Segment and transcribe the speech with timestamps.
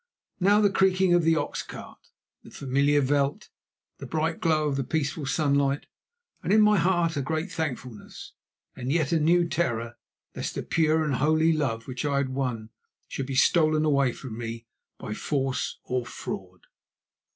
[0.39, 2.07] Now, the creaking of the ox cart,
[2.41, 3.49] the familiar veld,
[3.99, 5.85] the bright glow of the peaceful sunlight,
[6.41, 8.33] and in my heart a great thankfulness,
[8.75, 9.97] and yet a new terror
[10.35, 12.71] lest the pure and holy love which I had won
[13.07, 14.65] should be stolen away from me
[14.97, 16.61] by force or fraud.